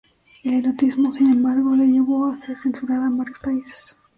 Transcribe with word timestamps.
El 0.43 0.55
erotismo, 0.55 1.13
sin 1.13 1.27
embargo, 1.29 1.75
le 1.75 1.85
llevó 1.85 2.25
a 2.31 2.35
ser 2.39 2.57
censurada 2.57 3.05
en 3.05 3.17
varios 3.17 3.37
paises. 3.37 3.95